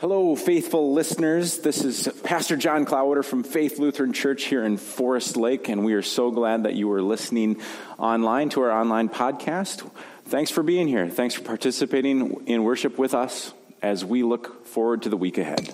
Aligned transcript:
Hello, 0.00 0.34
faithful 0.34 0.94
listeners. 0.94 1.58
This 1.58 1.84
is 1.84 2.08
Pastor 2.24 2.56
John 2.56 2.86
Cloudwater 2.86 3.22
from 3.22 3.42
Faith 3.42 3.78
Lutheran 3.78 4.14
Church 4.14 4.44
here 4.44 4.64
in 4.64 4.78
Forest 4.78 5.36
Lake, 5.36 5.68
and 5.68 5.84
we 5.84 5.92
are 5.92 6.00
so 6.00 6.30
glad 6.30 6.62
that 6.62 6.72
you 6.74 6.90
are 6.92 7.02
listening 7.02 7.60
online 7.98 8.48
to 8.48 8.62
our 8.62 8.70
online 8.70 9.10
podcast. 9.10 9.86
Thanks 10.24 10.50
for 10.50 10.62
being 10.62 10.88
here. 10.88 11.10
Thanks 11.10 11.34
for 11.34 11.42
participating 11.42 12.46
in 12.46 12.64
worship 12.64 12.96
with 12.96 13.12
us 13.12 13.52
as 13.82 14.02
we 14.02 14.22
look 14.22 14.64
forward 14.66 15.02
to 15.02 15.10
the 15.10 15.18
week 15.18 15.36
ahead. 15.36 15.68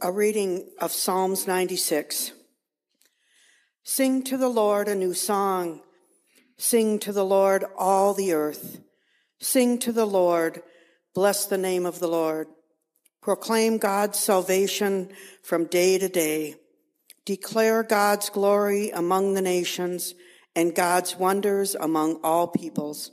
A 0.00 0.10
reading 0.10 0.68
of 0.80 0.90
Psalms 0.92 1.46
96. 1.46 2.32
Sing 3.84 4.24
to 4.24 4.36
the 4.36 4.48
Lord 4.48 4.88
a 4.88 4.94
new 4.94 5.14
song. 5.14 5.82
Sing 6.58 6.98
to 6.98 7.12
the 7.12 7.24
Lord 7.24 7.64
all 7.78 8.12
the 8.12 8.32
earth. 8.32 8.80
Sing 9.38 9.78
to 9.78 9.92
the 9.92 10.04
Lord. 10.04 10.62
Bless 11.14 11.46
the 11.46 11.58
name 11.58 11.86
of 11.86 12.00
the 12.00 12.08
Lord. 12.08 12.48
Proclaim 13.22 13.78
God's 13.78 14.18
salvation 14.18 15.10
from 15.42 15.66
day 15.66 15.96
to 15.96 16.08
day. 16.08 16.56
Declare 17.24 17.84
God's 17.84 18.30
glory 18.30 18.90
among 18.90 19.34
the 19.34 19.42
nations 19.42 20.14
and 20.56 20.74
God's 20.74 21.16
wonders 21.16 21.76
among 21.76 22.18
all 22.24 22.48
peoples. 22.48 23.12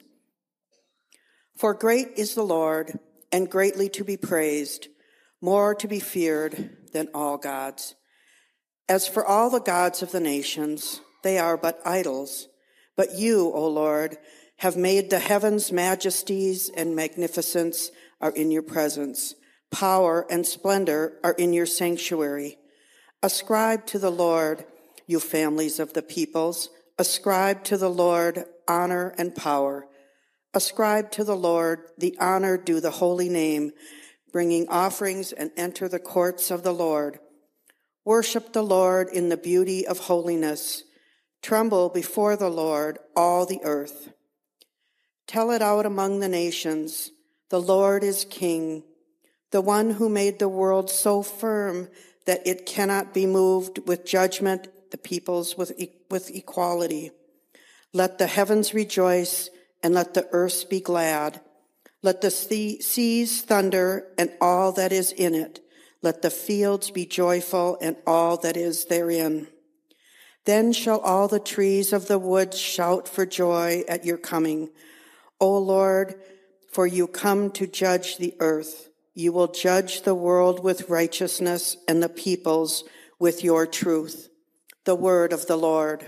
For 1.55 1.75
great 1.75 2.09
is 2.17 2.33
the 2.33 2.43
Lord 2.43 2.99
and 3.31 3.49
greatly 3.49 3.87
to 3.89 4.03
be 4.03 4.17
praised, 4.17 4.87
more 5.41 5.73
to 5.75 5.87
be 5.87 5.99
feared 5.99 6.77
than 6.93 7.09
all 7.13 7.37
gods. 7.37 7.95
As 8.87 9.07
for 9.07 9.25
all 9.25 9.49
the 9.49 9.59
gods 9.59 10.01
of 10.01 10.11
the 10.11 10.19
nations, 10.19 11.01
they 11.23 11.37
are 11.37 11.57
but 11.57 11.81
idols. 11.85 12.47
But 12.95 13.17
you, 13.17 13.51
O 13.53 13.67
Lord, 13.67 14.17
have 14.57 14.77
made 14.77 15.09
the 15.09 15.19
heavens 15.19 15.71
majesties 15.71 16.69
and 16.69 16.95
magnificence 16.95 17.89
are 18.19 18.31
in 18.31 18.51
your 18.51 18.61
presence. 18.61 19.33
Power 19.71 20.27
and 20.29 20.45
splendor 20.45 21.17
are 21.23 21.33
in 21.33 21.53
your 21.53 21.65
sanctuary. 21.65 22.57
Ascribe 23.23 23.85
to 23.87 23.97
the 23.97 24.11
Lord, 24.11 24.65
you 25.07 25.19
families 25.19 25.79
of 25.79 25.93
the 25.93 26.01
peoples. 26.01 26.69
Ascribe 26.99 27.63
to 27.63 27.77
the 27.77 27.89
Lord 27.89 28.45
honor 28.67 29.15
and 29.17 29.33
power. 29.33 29.87
Ascribe 30.53 31.11
to 31.11 31.23
the 31.23 31.35
Lord 31.35 31.79
the 31.97 32.15
honor 32.19 32.57
due 32.57 32.81
the 32.81 32.91
holy 32.91 33.29
name 33.29 33.71
bringing 34.31 34.67
offerings 34.69 35.31
and 35.31 35.51
enter 35.57 35.87
the 35.87 35.99
courts 35.99 36.51
of 36.51 36.63
the 36.63 36.73
Lord. 36.73 37.19
Worship 38.05 38.53
the 38.53 38.63
Lord 38.63 39.09
in 39.09 39.29
the 39.29 39.37
beauty 39.37 39.85
of 39.85 39.99
holiness. 39.99 40.83
Tremble 41.41 41.89
before 41.89 42.35
the 42.35 42.49
Lord, 42.49 42.99
all 43.15 43.45
the 43.45 43.59
earth. 43.63 44.13
Tell 45.27 45.51
it 45.51 45.61
out 45.61 45.85
among 45.85 46.19
the 46.19 46.29
nations. 46.29 47.11
The 47.49 47.61
Lord 47.61 48.03
is 48.03 48.25
king, 48.29 48.83
the 49.51 49.61
one 49.61 49.91
who 49.91 50.09
made 50.09 50.39
the 50.39 50.49
world 50.49 50.89
so 50.89 51.21
firm 51.21 51.89
that 52.25 52.45
it 52.45 52.65
cannot 52.65 53.13
be 53.13 53.25
moved 53.25 53.87
with 53.87 54.05
judgment, 54.05 54.67
the 54.91 54.97
peoples 54.97 55.57
with, 55.57 55.73
with 56.09 56.29
equality. 56.29 57.11
Let 57.93 58.17
the 58.17 58.27
heavens 58.27 58.73
rejoice 58.73 59.49
and 59.83 59.93
let 59.93 60.13
the 60.13 60.27
earth 60.31 60.69
be 60.69 60.79
glad. 60.79 61.41
Let 62.03 62.21
the 62.21 62.31
seas 62.31 63.41
thunder 63.41 64.07
and 64.17 64.31
all 64.41 64.71
that 64.73 64.91
is 64.91 65.11
in 65.11 65.35
it. 65.35 65.59
Let 66.01 66.21
the 66.21 66.31
fields 66.31 66.89
be 66.89 67.05
joyful 67.05 67.77
and 67.79 67.95
all 68.07 68.37
that 68.37 68.57
is 68.57 68.85
therein. 68.85 69.47
Then 70.45 70.73
shall 70.73 70.99
all 70.99 71.27
the 71.27 71.39
trees 71.39 71.93
of 71.93 72.07
the 72.07 72.17
woods 72.17 72.57
shout 72.57 73.07
for 73.07 73.25
joy 73.25 73.83
at 73.87 74.05
your 74.05 74.17
coming. 74.17 74.69
O 75.39 75.57
Lord, 75.57 76.15
for 76.71 76.87
you 76.87 77.05
come 77.05 77.51
to 77.51 77.67
judge 77.67 78.17
the 78.17 78.35
earth. 78.39 78.89
You 79.13 79.33
will 79.33 79.47
judge 79.47 80.01
the 80.01 80.15
world 80.15 80.63
with 80.63 80.89
righteousness 80.89 81.77
and 81.87 82.01
the 82.01 82.09
peoples 82.09 82.83
with 83.19 83.43
your 83.43 83.67
truth. 83.67 84.29
The 84.85 84.95
word 84.95 85.33
of 85.33 85.45
the 85.45 85.57
Lord. 85.57 86.05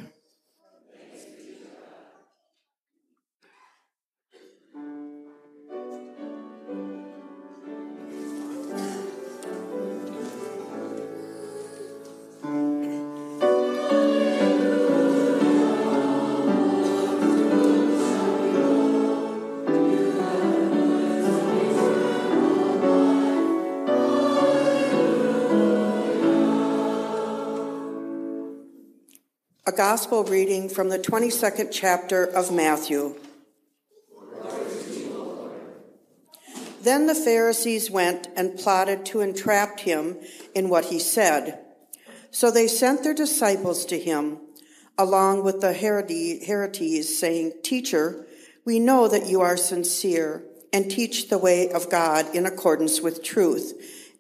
Gospel 29.76 30.24
reading 30.24 30.70
from 30.70 30.90
the 30.90 31.00
22nd 31.00 31.70
chapter 31.72 32.24
of 32.24 32.52
Matthew. 32.52 33.16
Then 36.82 37.08
the 37.08 37.16
Pharisees 37.16 37.90
went 37.90 38.28
and 38.36 38.58
plotted 38.58 39.06
to 39.08 39.22
entrap 39.22 39.80
him 39.80 40.18
in 40.54 40.70
what 40.70 40.86
he 40.86 41.00
said. 41.00 41.60
So 42.30 42.52
they 42.52 42.68
sent 42.68 43.04
their 43.04 43.16
disciples 43.16 43.86
to 43.86 44.00
him, 44.00 44.40
along 44.98 45.44
with 45.44 45.62
the 45.62 45.74
Herodians, 45.74 47.18
saying, 47.18 47.54
Teacher, 47.64 48.28
we 48.66 48.80
know 48.80 49.08
that 49.08 49.28
you 49.28 49.42
are 49.42 49.58
sincere 49.58 50.44
and 50.72 50.92
teach 50.92 51.30
the 51.30 51.38
way 51.38 51.72
of 51.72 51.90
God 51.90 52.36
in 52.36 52.46
accordance 52.46 53.02
with 53.02 53.24
truth, 53.24 53.74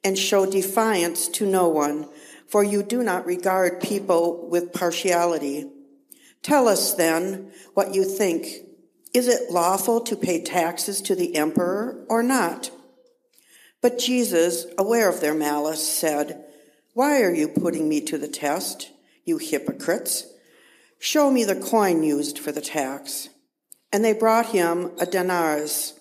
and 0.03 0.17
show 0.17 0.45
defiance 0.49 1.27
to 1.29 1.45
no 1.45 1.67
one 1.67 2.07
for 2.53 2.63
you 2.63 2.83
do 2.83 3.01
not 3.01 3.25
regard 3.25 3.81
people 3.81 4.47
with 4.47 4.73
partiality. 4.73 5.65
Tell 6.43 6.67
us 6.67 6.93
then 6.93 7.51
what 7.73 7.95
you 7.95 8.03
think. 8.03 8.45
Is 9.11 9.27
it 9.27 9.49
lawful 9.49 10.01
to 10.01 10.15
pay 10.15 10.39
taxes 10.39 11.01
to 11.01 11.15
the 11.15 11.35
emperor 11.35 12.05
or 12.07 12.21
not? 12.21 12.69
But 13.81 13.97
Jesus, 13.97 14.67
aware 14.77 15.09
of 15.09 15.19
their 15.19 15.33
malice, 15.33 15.81
said, 15.81 16.45
Why 16.93 17.23
are 17.23 17.33
you 17.33 17.47
putting 17.47 17.89
me 17.89 18.01
to 18.01 18.19
the 18.19 18.27
test, 18.27 18.91
you 19.25 19.39
hypocrites? 19.39 20.27
Show 20.99 21.31
me 21.31 21.45
the 21.45 21.55
coin 21.55 22.03
used 22.03 22.37
for 22.37 22.51
the 22.51 22.61
tax. 22.61 23.29
And 23.91 24.05
they 24.05 24.13
brought 24.13 24.51
him 24.51 24.91
a 24.99 25.07
denarius. 25.07 25.99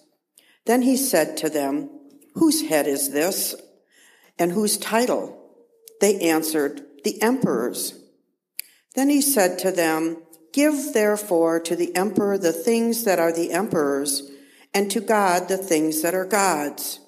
Then 0.67 0.83
he 0.83 0.99
said 0.99 1.39
to 1.39 1.49
them, 1.49 1.89
Whose 2.34 2.69
head 2.69 2.87
is 2.87 3.11
this? 3.11 3.55
And 4.39 4.53
whose 4.53 4.77
title? 4.77 5.41
They 6.03 6.19
answered, 6.19 6.83
The 7.05 7.23
emperor's. 7.23 7.95
Then 8.97 9.09
he 9.09 9.23
said 9.23 9.57
to 9.61 9.71
them, 9.71 10.17
Give 10.53 10.93
therefore 10.93 11.61
to 11.61 11.77
the 11.77 11.95
emperor 11.95 12.37
the 12.37 12.53
things 12.53 13.05
that 13.05 13.21
are 13.21 13.33
the 13.33 13.53
emperor's, 13.53 14.29
and 14.75 14.91
to 14.91 15.01
God 15.01 15.47
the 15.47 15.57
things 15.57 16.03
that 16.03 16.13
are 16.13 16.25
God's. 16.25 16.99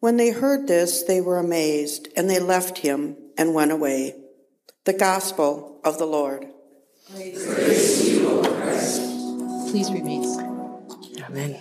When 0.00 0.16
they 0.16 0.30
heard 0.30 0.66
this, 0.66 1.02
they 1.02 1.20
were 1.20 1.36
amazed, 1.36 2.08
and 2.16 2.30
they 2.30 2.40
left 2.40 2.78
him 2.78 3.18
and 3.36 3.52
went 3.52 3.70
away. 3.70 4.14
The 4.86 4.94
Gospel 4.94 5.78
of 5.84 5.98
the 5.98 6.06
Lord. 6.06 6.46
Praise 7.10 8.08
you, 8.08 8.40
Christ. 8.42 9.02
Please 9.70 9.92
remain. 9.92 10.24
Amen. 11.28 11.60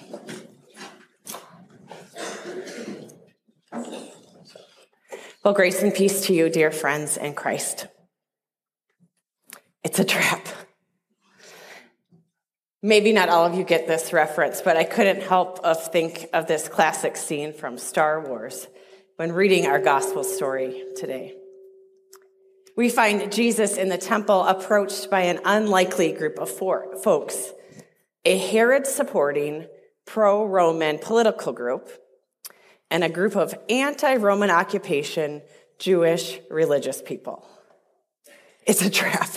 Well, 5.46 5.54
grace 5.54 5.84
and 5.84 5.94
peace 5.94 6.22
to 6.22 6.34
you, 6.34 6.50
dear 6.50 6.72
friends 6.72 7.18
in 7.18 7.36
Christ. 7.36 7.86
It's 9.84 10.00
a 10.00 10.04
trap. 10.04 10.48
Maybe 12.82 13.14
not 13.14 13.30
all 13.30 13.46
of 13.46 13.54
you 13.54 13.64
get 13.64 13.86
this 13.86 14.12
reference, 14.12 14.64
but 14.64 14.76
I 14.76 14.86
couldn't 14.86 15.22
help 15.22 15.60
of 15.60 15.92
think 15.92 16.26
of 16.34 16.48
this 16.48 16.68
classic 16.68 17.16
scene 17.16 17.54
from 17.54 17.78
Star 17.78 18.28
Wars 18.28 18.68
when 19.18 19.34
reading 19.34 19.68
our 19.68 19.78
gospel 19.78 20.24
story 20.24 20.84
today. 20.96 21.36
We 22.76 22.90
find 22.90 23.32
Jesus 23.32 23.78
in 23.78 23.90
the 23.90 24.00
temple 24.00 24.42
approached 24.46 25.12
by 25.12 25.26
an 25.26 25.42
unlikely 25.46 26.14
group 26.14 26.40
of 26.40 26.50
four 26.50 26.98
folks, 27.04 27.52
a 28.26 28.36
Herod 28.36 28.88
supporting 28.88 29.68
pro 30.08 30.44
Roman 30.44 30.98
political 30.98 31.54
group 31.54 31.92
and 32.96 33.04
a 33.04 33.10
group 33.10 33.36
of 33.36 33.54
anti 33.68 34.16
Roman 34.16 34.50
occupation 34.50 35.42
Jewish 35.80 36.40
religious 36.50 37.02
people. 37.02 37.46
It's 38.66 38.82
a 38.82 38.90
trap. 38.90 39.30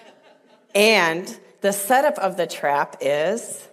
and 0.74 1.38
the 1.60 1.72
setup 1.72 2.16
of 2.16 2.38
the 2.38 2.46
trap 2.46 2.96
is 3.02 3.68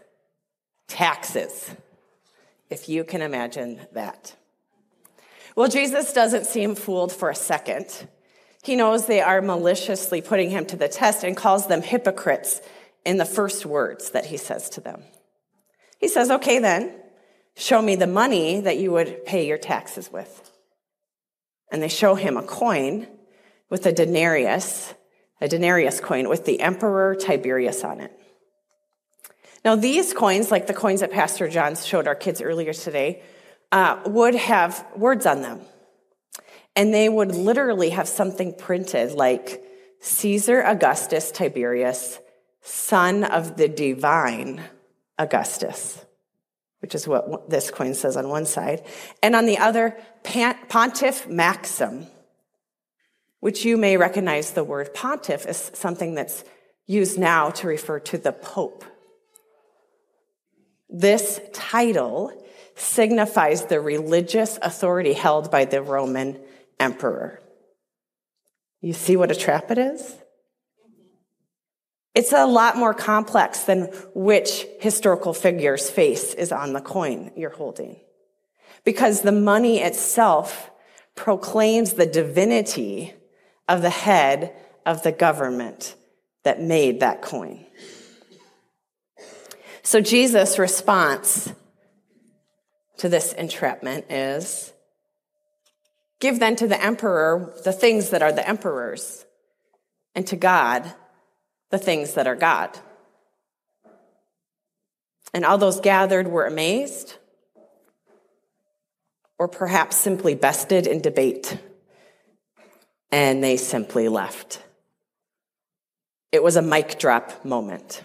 taxes, 0.89 1.73
if 2.69 2.89
you 2.89 3.05
can 3.05 3.21
imagine 3.21 3.79
that. 3.93 4.35
Well, 5.55 5.69
Jesus 5.69 6.11
doesn't 6.11 6.45
seem 6.45 6.75
fooled 6.75 7.13
for 7.13 7.29
a 7.29 7.35
second. 7.35 8.09
He 8.61 8.75
knows 8.75 9.05
they 9.05 9.21
are 9.21 9.41
maliciously 9.41 10.21
putting 10.21 10.49
him 10.49 10.65
to 10.65 10.75
the 10.75 10.89
test 10.89 11.23
and 11.23 11.37
calls 11.37 11.67
them 11.67 11.81
hypocrites 11.81 12.59
in 13.05 13.15
the 13.15 13.23
first 13.23 13.65
words 13.65 14.09
that 14.09 14.25
he 14.25 14.35
says 14.35 14.69
to 14.71 14.81
them. 14.81 15.03
He 15.97 16.09
says, 16.09 16.29
Okay, 16.29 16.59
then, 16.59 16.91
show 17.57 17.81
me 17.81 17.95
the 17.95 18.07
money 18.07 18.61
that 18.61 18.77
you 18.77 18.91
would 18.91 19.25
pay 19.25 19.47
your 19.47 19.57
taxes 19.57 20.11
with. 20.11 20.51
And 21.71 21.81
they 21.81 21.89
show 21.89 22.15
him 22.15 22.37
a 22.37 22.43
coin 22.43 23.07
with 23.69 23.85
a 23.85 23.91
denarius, 23.91 24.93
a 25.41 25.47
denarius 25.47 25.99
coin 25.99 26.29
with 26.29 26.45
the 26.45 26.61
emperor 26.61 27.15
Tiberius 27.15 27.83
on 27.83 27.99
it. 27.99 28.17
Now, 29.65 29.75
these 29.75 30.13
coins, 30.13 30.49
like 30.49 30.67
the 30.67 30.73
coins 30.73 31.01
that 31.01 31.11
Pastor 31.11 31.49
John 31.49 31.75
showed 31.75 32.07
our 32.07 32.15
kids 32.15 32.41
earlier 32.41 32.73
today, 32.73 33.21
uh, 33.71 33.99
would 34.05 34.35
have 34.35 34.85
words 34.95 35.25
on 35.25 35.41
them. 35.41 35.59
And 36.75 36.93
they 36.93 37.09
would 37.09 37.35
literally 37.35 37.89
have 37.89 38.07
something 38.07 38.53
printed 38.53 39.13
like 39.13 39.63
Caesar 39.99 40.61
Augustus 40.61 41.31
Tiberius, 41.31 42.19
son 42.61 43.23
of 43.23 43.57
the 43.57 43.67
divine 43.67 44.61
Augustus, 45.17 46.05
which 46.79 46.93
is 46.95 47.07
what 47.07 47.49
this 47.49 47.71
coin 47.71 47.93
says 47.93 48.15
on 48.15 48.29
one 48.29 48.45
side. 48.45 48.83
And 49.23 49.35
on 49.35 49.45
the 49.45 49.57
other, 49.57 49.97
Pontiff 50.23 51.27
Maxim, 51.27 52.07
which 53.39 53.65
you 53.65 53.77
may 53.77 53.97
recognize 53.97 54.51
the 54.51 54.63
word 54.63 54.93
pontiff 54.93 55.45
as 55.45 55.71
something 55.73 56.15
that's 56.15 56.43
used 56.85 57.19
now 57.19 57.49
to 57.51 57.67
refer 57.67 57.99
to 57.99 58.17
the 58.17 58.31
Pope. 58.31 58.83
This 60.89 61.39
title 61.53 62.31
signifies 62.75 63.65
the 63.65 63.79
religious 63.79 64.57
authority 64.61 65.13
held 65.13 65.51
by 65.51 65.65
the 65.65 65.81
Roman 65.81 66.39
emperor. 66.79 67.41
You 68.81 68.93
see 68.93 69.17
what 69.17 69.31
a 69.31 69.35
trap 69.35 69.71
it 69.71 69.77
is? 69.77 70.15
It's 72.17 72.33
a 72.33 72.47
lot 72.47 72.75
more 72.75 72.95
complex 72.95 73.65
than 73.65 73.91
which 74.15 74.65
historical 74.79 75.35
figure's 75.35 75.87
face 75.87 76.33
is 76.33 76.51
on 76.51 76.73
the 76.73 76.81
coin 76.81 77.31
you're 77.35 77.51
holding. 77.51 77.97
Because 78.83 79.21
the 79.21 79.31
money 79.31 79.81
itself 79.81 80.71
proclaims 81.13 81.93
the 81.93 82.07
divinity 82.07 83.13
of 83.67 83.83
the 83.83 83.91
head 83.91 84.51
of 84.83 85.03
the 85.03 85.11
government 85.11 85.93
that 86.43 86.59
made 86.59 87.01
that 87.01 87.21
coin. 87.21 87.67
So 89.83 90.01
Jesus' 90.01 90.57
response 90.57 91.53
to 92.97 93.09
this 93.09 93.31
entrapment 93.33 94.11
is 94.11 94.73
give 96.19 96.39
then 96.39 96.55
to 96.55 96.67
the 96.67 96.83
emperor 96.83 97.53
the 97.63 97.73
things 97.73 98.09
that 98.09 98.23
are 98.23 98.31
the 98.31 98.49
emperor's, 98.49 99.23
and 100.15 100.25
to 100.25 100.35
God 100.35 100.95
the 101.69 101.77
things 101.77 102.13
that 102.13 102.27
are 102.27 102.35
God. 102.35 102.77
And 105.33 105.45
all 105.45 105.57
those 105.57 105.79
gathered 105.79 106.27
were 106.27 106.45
amazed, 106.45 107.17
or 109.37 109.47
perhaps 109.47 109.97
simply 109.97 110.35
bested 110.35 110.87
in 110.87 111.01
debate, 111.01 111.57
and 113.11 113.43
they 113.43 113.57
simply 113.57 114.07
left. 114.07 114.63
It 116.31 116.43
was 116.43 116.55
a 116.55 116.61
mic 116.61 116.97
drop 116.99 117.45
moment. 117.45 118.03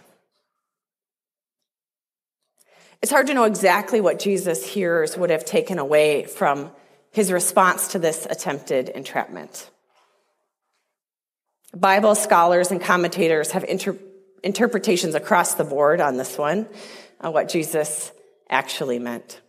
It's 3.01 3.11
hard 3.11 3.27
to 3.29 3.35
know 3.35 3.45
exactly 3.45 4.01
what 4.01 4.21
Jesus' 4.21 4.65
hearers 4.65 5.17
would 5.17 5.31
have 5.31 5.45
taken 5.45 5.79
away 5.79 6.25
from 6.25 6.71
his 7.11 7.33
response 7.33 7.89
to 7.89 7.99
this 7.99 8.27
attempted 8.29 8.89
entrapment. 8.89 9.71
Bible 11.75 12.15
scholars 12.15 12.71
and 12.71 12.81
commentators 12.81 13.53
have 13.53 13.65
inter- 13.65 13.99
interpretations 14.43 15.15
across 15.15 15.55
the 15.55 15.65
board 15.65 16.01
on 16.01 16.17
this 16.17 16.37
one, 16.37 16.69
on 17.21 17.33
what 17.33 17.49
Jesus 17.49 18.13
actually 18.49 18.99
meant. 18.99 19.41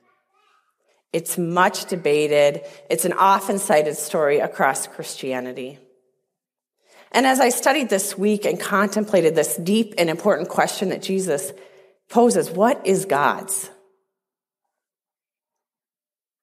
It's 1.12 1.38
much 1.38 1.86
debated. 1.86 2.62
It's 2.90 3.06
an 3.06 3.14
often 3.14 3.60
cited 3.60 3.98
story 3.98 4.40
across 4.40 4.88
Christianity. 4.88 5.80
And 7.12 7.28
as 7.28 7.40
I 7.40 7.50
studied 7.50 7.90
this 7.90 8.18
week 8.18 8.46
and 8.46 8.60
contemplated 8.60 9.36
this 9.36 9.56
deep 9.56 9.94
and 10.00 10.10
important 10.10 10.50
question 10.50 10.90
that 10.90 11.04
Jesus 11.04 11.54
poses 12.10 12.50
what 12.50 12.88
is 12.88 13.06
God's? 13.06 13.70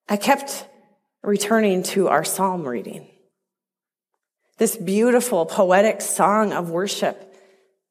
I 0.07 0.15
kept 0.15 0.65
returning 1.23 1.83
to 1.83 2.07
our 2.07 2.23
psalm 2.23 2.65
reading. 2.65 3.10
This 4.61 4.77
beautiful 4.77 5.47
poetic 5.47 6.01
song 6.01 6.53
of 6.53 6.69
worship 6.69 7.35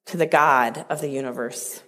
to 0.06 0.16
the 0.16 0.24
God 0.24 0.86
of 0.88 1.00
the 1.00 1.08
universe. 1.08 1.82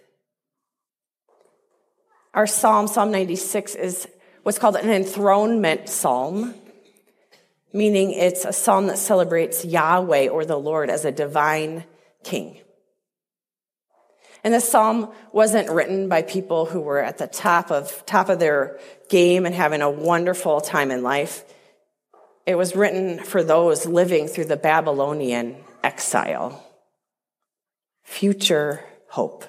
Our 2.35 2.49
psalm, 2.49 2.89
Psalm 2.89 3.13
96, 3.13 3.77
is 3.77 4.09
what's 4.43 4.59
called 4.59 4.75
an 4.75 4.91
enthronement 4.91 5.89
psalm, 5.89 6.57
meaning 7.73 8.11
it's 8.11 8.45
a 8.45 8.53
psalm 8.53 8.89
that 8.89 8.99
celebrates 8.99 9.65
Yahweh 9.65 10.27
or 10.27 10.45
the 10.45 10.59
Lord 10.59 10.91
as 10.91 11.05
a 11.05 11.13
divine 11.13 11.85
king. 12.25 12.59
And 14.43 14.53
this 14.53 14.69
psalm 14.69 15.13
wasn't 15.31 15.71
written 15.71 16.09
by 16.09 16.23
people 16.23 16.67
who 16.67 16.81
were 16.81 16.99
at 16.99 17.19
the 17.19 17.29
top 17.29 17.71
of, 17.71 18.05
top 18.05 18.29
of 18.29 18.41
their 18.41 18.81
game 19.09 19.47
and 19.47 19.55
having 19.55 19.81
a 19.81 19.89
wonderful 19.89 20.61
time 20.61 20.91
in 20.91 21.05
life. 21.05 21.45
It 22.45 22.57
was 22.57 22.75
written 22.75 23.19
for 23.19 23.43
those 23.43 23.87
living 23.87 24.27
through 24.27 24.47
the 24.47 24.57
Babylonian 24.57 25.57
exile. 25.83 26.67
Future 28.03 28.85
hope. 29.09 29.45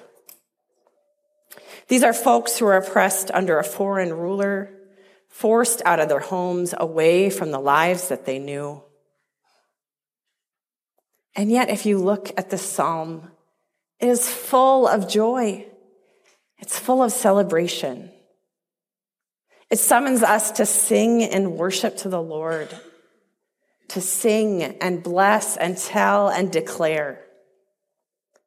These 1.88 2.02
are 2.02 2.12
folks 2.12 2.58
who 2.58 2.66
are 2.66 2.76
oppressed 2.76 3.30
under 3.32 3.58
a 3.58 3.64
foreign 3.64 4.12
ruler, 4.12 4.70
forced 5.28 5.82
out 5.84 6.00
of 6.00 6.08
their 6.08 6.20
homes, 6.20 6.74
away 6.76 7.30
from 7.30 7.50
the 7.50 7.58
lives 7.58 8.08
that 8.08 8.24
they 8.24 8.38
knew. 8.38 8.82
And 11.36 11.50
yet, 11.50 11.68
if 11.68 11.84
you 11.84 11.98
look 11.98 12.30
at 12.36 12.50
the 12.50 12.58
psalm, 12.58 13.32
it 13.98 14.08
is 14.08 14.28
full 14.28 14.86
of 14.86 15.08
joy. 15.08 15.66
It's 16.58 16.78
full 16.78 17.02
of 17.02 17.12
celebration. 17.12 18.10
It 19.70 19.78
summons 19.78 20.22
us 20.22 20.52
to 20.52 20.66
sing 20.66 21.22
and 21.22 21.56
worship 21.56 21.96
to 21.98 22.08
the 22.08 22.22
Lord, 22.22 22.68
to 23.88 24.00
sing 24.00 24.62
and 24.62 25.02
bless 25.02 25.56
and 25.56 25.76
tell 25.76 26.28
and 26.28 26.52
declare, 26.52 27.20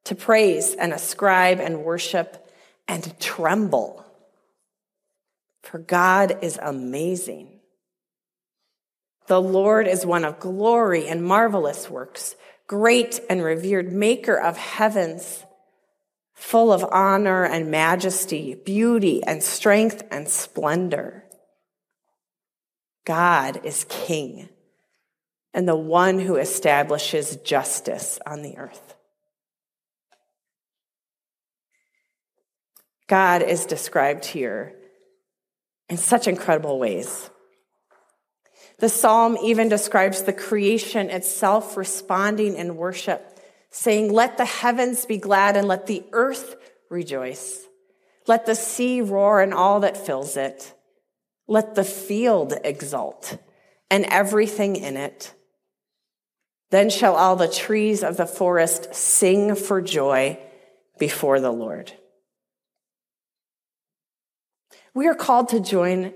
to 0.06 0.16
praise 0.16 0.74
and 0.74 0.94
ascribe 0.94 1.60
and 1.60 1.84
worship 1.84 2.50
and 2.88 3.20
tremble. 3.20 4.06
For 5.64 5.80
God 5.80 6.40
is 6.42 6.58
amazing. 6.62 7.60
The 9.26 9.42
Lord 9.42 9.88
is 9.88 10.06
one 10.06 10.24
of 10.24 10.40
glory 10.40 11.08
and 11.08 11.22
marvelous 11.22 11.90
works, 11.90 12.36
great 12.68 13.20
and 13.30 13.44
revered 13.44 13.92
maker 13.92 14.40
of 14.40 14.56
heavens 14.56 15.44
full 16.48 16.72
of 16.72 16.82
honor 16.94 17.44
and 17.44 17.70
majesty, 17.70 18.56
beauty 18.56 19.22
and 19.22 19.44
strength 19.44 20.02
and 20.10 20.30
splendor. 20.30 21.26
God 23.06 23.66
is 23.66 23.86
king 23.90 24.48
and 25.54 25.68
the 25.68 25.76
one 25.76 26.20
who 26.20 26.38
establishes 26.38 27.36
justice 27.44 28.18
on 28.26 28.44
the 28.44 28.58
earth. 28.58 28.96
God 33.08 33.42
is 33.42 33.66
described 33.66 34.24
here 34.24 34.74
in 35.90 35.98
such 35.98 36.30
incredible 36.30 36.80
ways. 36.80 37.30
The 38.80 38.88
psalm 38.88 39.38
even 39.44 39.68
describes 39.68 40.24
the 40.24 40.32
creation 40.32 41.10
itself 41.10 41.76
responding 41.76 42.56
in 42.56 42.78
worship 42.78 43.37
saying, 43.70 44.12
Let 44.12 44.38
the 44.38 44.46
heavens 44.46 45.06
be 45.06 45.18
glad 45.18 45.58
and 45.58 45.68
let 45.68 45.88
the 45.88 46.04
earth 46.12 46.56
rejoice. 46.90 47.66
Let 48.28 48.46
the 48.46 48.56
sea 48.56 49.02
roar 49.02 49.42
and 49.42 49.54
all 49.54 49.80
that 49.82 49.98
fills 49.98 50.38
it. 50.38 50.74
Let 51.48 51.76
the 51.76 51.84
field 51.84 52.54
exult 52.64 53.38
and 53.90 54.06
everything 54.06 54.76
in 54.76 54.98
it. 54.98 55.34
Then 56.70 56.90
shall 56.90 57.16
all 57.16 57.38
the 57.38 57.48
trees 57.48 58.04
of 58.04 58.18
the 58.18 58.26
forest 58.26 58.94
sing 58.94 59.56
for 59.56 59.82
joy 59.82 60.38
before 61.00 61.40
the 61.40 61.52
Lord. 61.52 61.94
We 64.94 65.08
are 65.08 65.16
called 65.16 65.50
to 65.50 65.60
join 65.60 66.14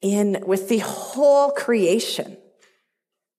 in 0.00 0.42
with 0.46 0.68
the 0.68 0.78
whole 0.78 1.50
creation 1.50 2.36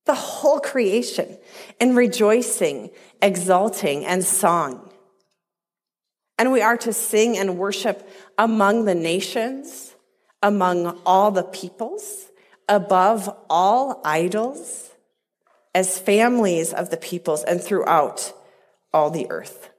the 0.06 0.16
whole 0.16 0.60
creation 0.60 1.38
in 1.80 1.96
rejoicing, 1.96 2.92
exulting, 3.22 4.06
and 4.06 4.24
song. 4.24 4.90
And 6.38 6.52
we 6.52 6.62
are 6.62 6.78
to 6.78 6.94
sing 6.94 7.38
and 7.38 7.58
worship 7.58 8.08
among 8.38 8.86
the 8.86 8.96
nations, 8.96 9.96
among 10.44 11.00
all 11.06 11.32
the 11.32 11.44
peoples, 11.44 12.30
above 12.68 13.34
all 13.50 14.02
idols, 14.04 14.92
as 15.74 16.00
families 16.00 16.74
of 16.74 16.90
the 16.90 16.98
peoples 16.98 17.44
and 17.44 17.62
throughout 17.62 18.34
all 18.94 19.10
the 19.10 19.30
earth. 19.30 19.70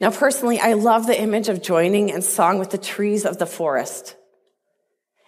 Now, 0.00 0.10
personally, 0.10 0.58
I 0.58 0.72
love 0.72 1.06
the 1.06 1.20
image 1.20 1.48
of 1.48 1.62
joining 1.62 2.08
in 2.08 2.22
song 2.22 2.58
with 2.58 2.70
the 2.70 2.78
trees 2.78 3.24
of 3.24 3.38
the 3.38 3.46
forest 3.46 4.16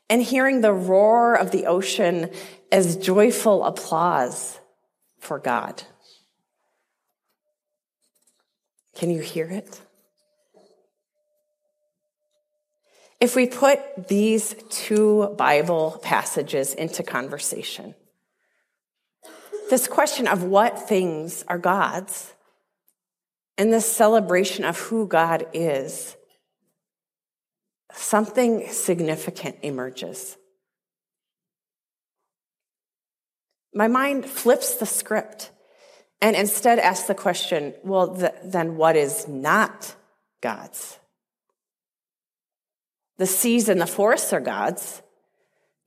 and 0.08 0.22
hearing 0.22 0.60
the 0.60 0.72
roar 0.72 1.34
of 1.34 1.50
the 1.50 1.66
ocean 1.66 2.30
as 2.70 2.96
joyful 2.96 3.64
applause 3.64 4.58
for 5.18 5.38
God. 5.38 5.82
Can 8.94 9.10
you 9.10 9.20
hear 9.20 9.46
it? 9.46 9.80
If 13.20 13.34
we 13.34 13.46
put 13.46 14.08
these 14.08 14.54
two 14.70 15.34
Bible 15.38 16.00
passages 16.02 16.74
into 16.74 17.02
conversation, 17.02 17.94
this 19.70 19.88
question 19.88 20.28
of 20.28 20.44
what 20.44 20.88
things 20.88 21.44
are 21.48 21.58
God's 21.58 22.32
and 23.58 23.72
this 23.72 23.90
celebration 23.90 24.64
of 24.64 24.78
who 24.78 25.06
God 25.06 25.46
is, 25.52 26.15
something 27.96 28.68
significant 28.70 29.56
emerges. 29.62 30.36
My 33.74 33.88
mind 33.88 34.26
flips 34.26 34.76
the 34.76 34.86
script 34.86 35.50
and 36.20 36.34
instead 36.34 36.78
asks 36.78 37.06
the 37.06 37.14
question 37.14 37.74
well, 37.82 38.16
th- 38.16 38.32
then 38.44 38.76
what 38.76 38.96
is 38.96 39.28
not 39.28 39.94
God's? 40.40 40.98
The 43.18 43.26
seas 43.26 43.68
and 43.68 43.80
the 43.80 43.86
forests 43.86 44.32
are 44.32 44.40
God's. 44.40 45.02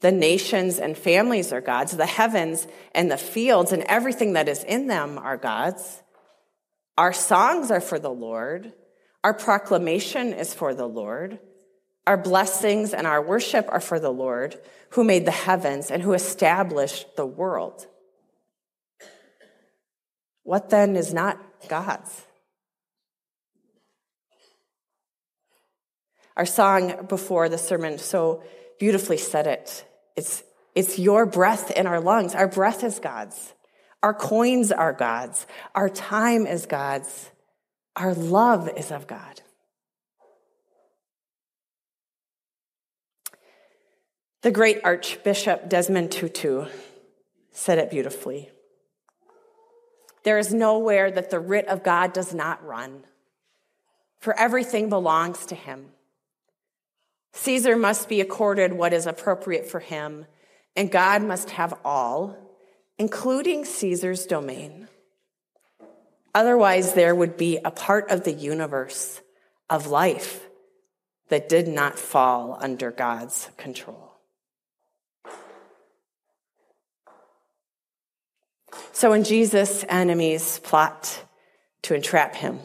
The 0.01 0.12
nations 0.12 0.80
and 0.80 0.98
families 0.98 1.51
are 1.51 1.62
God's. 1.62 1.98
The 1.98 2.06
heavens 2.06 2.68
and 2.94 3.12
the 3.12 3.18
fields 3.18 3.72
and 3.72 3.84
everything 3.84 4.34
that 4.34 4.48
is 4.48 4.63
in 4.63 4.88
them 4.88 5.18
are 5.18 5.38
God's. 5.38 6.01
Our 6.98 7.13
songs 7.13 7.72
are 7.72 7.82
for 7.82 8.00
the 8.00 8.12
Lord. 8.12 8.74
Our 9.24 9.34
proclamation 9.34 10.34
is 10.34 10.54
for 10.54 10.74
the 10.74 10.88
Lord. 10.88 11.39
Our 12.10 12.18
blessings 12.18 12.96
and 12.96 13.06
our 13.06 13.22
worship 13.22 13.70
are 13.70 13.80
for 13.80 14.00
the 14.00 14.10
Lord, 14.10 14.60
who 14.94 15.04
made 15.04 15.25
the 15.25 15.32
heavens 15.32 15.92
and 15.92 16.01
who 16.01 16.13
established 16.13 17.16
the 17.16 17.25
world. 17.25 17.86
What 20.42 20.72
then 20.72 20.96
is 20.96 21.13
not 21.13 21.39
God's? 21.68 22.25
Our 26.36 26.48
song 26.48 27.06
before 27.08 27.48
the 27.48 27.60
sermon 27.60 28.00
so 28.00 28.42
beautifully 28.80 29.18
said 29.18 29.46
it. 29.46 29.86
It's, 30.16 30.42
it's 30.74 30.98
your 30.98 31.28
breath 31.28 31.70
in 31.70 31.86
our 31.86 32.01
lungs. 32.01 32.34
Our 32.34 32.48
breath 32.48 32.84
is 32.84 32.98
God's. 32.98 33.54
Our 34.01 34.16
coins 34.16 34.72
are 34.72 34.94
God's. 34.94 35.46
Our 35.75 35.89
time 35.89 36.48
is 36.48 36.66
God's. 36.66 37.30
Our 37.96 38.16
love 38.16 38.68
is 38.75 38.92
of 38.92 39.06
God. 39.06 39.44
The 44.41 44.51
great 44.51 44.79
Archbishop 44.86 45.67
Desmond 45.67 46.13
Tutu 46.13 46.67
said 47.51 47.77
it 47.77 47.91
beautifully. 47.91 48.50
There 50.24 50.38
is 50.38 50.53
nowhere 50.53 51.12
that 51.12 51.29
the 51.29 51.41
writ 51.41 51.67
of 51.67 51.84
God 51.84 52.13
does 52.13 52.34
not 52.34 52.65
run, 52.65 53.03
for 54.22 54.34
everything 54.39 54.88
belongs 54.88 55.46
to 55.48 55.55
him. 55.55 55.89
Caesar 57.34 57.75
must 57.75 58.08
be 58.08 58.22
accorded 58.22 58.72
what 58.72 58.93
is 58.93 59.05
appropriate 59.05 59.69
for 59.69 59.81
him, 59.81 60.25
and 60.74 60.89
God 60.89 61.22
must 61.22 61.50
have 61.50 61.77
all, 61.84 62.38
including 62.98 63.65
Caesar's 63.65 64.25
domain. 64.25 64.88
Otherwise, 66.34 66.93
there 66.93 67.13
would 67.13 67.36
be 67.36 67.58
a 67.58 67.72
part 67.72 68.10
of 68.10 68.24
the 68.24 68.34
universe, 68.34 69.19
of 69.69 69.88
life, 69.88 70.48
that 71.27 71.50
did 71.50 71.67
not 71.67 72.00
fall 72.00 72.58
under 72.62 72.89
God's 72.89 73.50
control. 73.58 74.09
So 78.91 79.12
when 79.12 79.24
Jesus' 79.24 79.86
enemies 79.88 80.60
plot 80.60 81.24
to 81.84 81.96
entrap 81.96 82.36
him, 82.36 82.60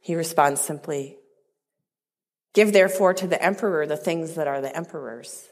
he 0.00 0.14
responds 0.14 0.60
simply 0.60 1.16
Give 2.54 2.72
therefore 2.72 3.12
to 3.12 3.26
the 3.26 3.42
emperor 3.42 3.86
the 3.86 3.98
things 3.98 4.36
that 4.36 4.48
are 4.48 4.62
the 4.62 4.74
emperor's, 4.74 5.50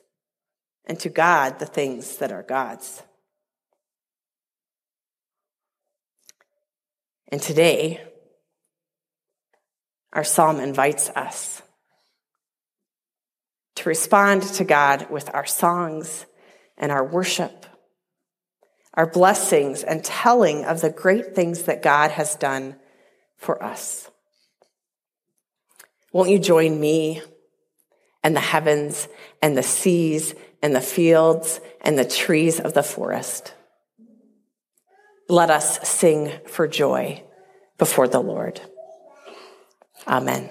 and 0.86 0.98
to 1.00 1.10
God 1.10 1.58
the 1.58 1.66
things 1.66 2.16
that 2.16 2.32
are 2.32 2.42
God's. 2.42 3.02
And 7.28 7.42
today, 7.42 8.00
our 10.14 10.24
psalm 10.24 10.60
invites 10.60 11.10
us 11.10 11.60
to 13.74 13.88
respond 13.88 14.42
to 14.44 14.64
God 14.64 15.10
with 15.10 15.28
our 15.34 15.44
songs 15.44 16.24
and 16.76 16.90
our 16.92 17.04
worship, 17.04 17.66
our 18.94 19.06
blessings, 19.06 19.82
and 19.82 20.04
telling 20.04 20.64
of 20.64 20.80
the 20.80 20.90
great 20.90 21.34
things 21.34 21.62
that 21.62 21.82
God 21.82 22.10
has 22.12 22.34
done 22.36 22.76
for 23.36 23.62
us. 23.62 24.10
Won't 26.12 26.30
you 26.30 26.38
join 26.38 26.80
me 26.80 27.22
and 28.22 28.36
the 28.36 28.40
heavens 28.40 29.08
and 29.42 29.56
the 29.56 29.62
seas 29.62 30.34
and 30.62 30.74
the 30.74 30.80
fields 30.80 31.60
and 31.80 31.98
the 31.98 32.04
trees 32.04 32.60
of 32.60 32.72
the 32.72 32.82
forest? 32.82 33.52
Let 35.28 35.50
us 35.50 35.88
sing 35.88 36.32
for 36.46 36.68
joy 36.68 37.24
before 37.78 38.08
the 38.08 38.20
Lord. 38.20 38.60
Amen. 40.06 40.50